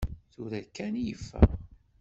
[0.33, 1.49] Tura kkan i yeffeɣ.